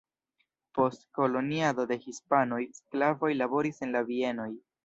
[0.77, 4.53] Post koloniado de hispanoj sklavoj laboris en la bienoj.